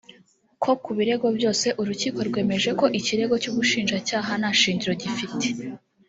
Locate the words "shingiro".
4.59-4.93